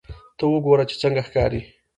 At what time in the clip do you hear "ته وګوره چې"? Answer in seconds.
0.37-0.95